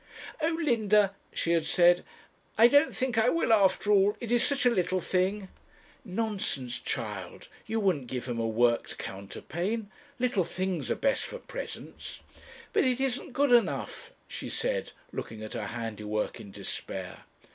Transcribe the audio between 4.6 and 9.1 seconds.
a little thing.' 'Nonsense, child, you wouldn't give him a worked